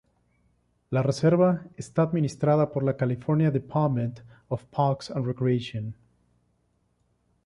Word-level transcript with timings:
La 0.89 1.03
reserva 1.03 1.63
está 1.77 2.01
administrada 2.01 2.71
por 2.71 2.83
la 2.83 2.97
California 2.97 3.51
Department 3.51 4.21
of 4.49 4.65
Parks 4.71 5.11
and 5.11 5.27
Recreation. 5.27 5.93